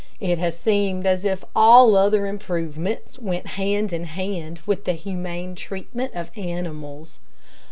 It 0.19 0.39
has 0.39 0.57
seemed 0.57 1.05
as 1.05 1.25
if 1.25 1.43
all 1.55 1.95
other 1.95 2.25
improvements 2.25 3.19
went 3.19 3.45
hand 3.45 3.93
in 3.93 4.05
hand 4.05 4.59
with 4.65 4.85
the 4.85 4.93
humane 4.93 5.53
treatment 5.53 6.15
of 6.15 6.31
animals. 6.35 7.19